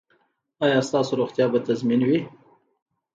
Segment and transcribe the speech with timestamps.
[0.63, 2.19] ایا ستاسو روغتیا به تضمین وي؟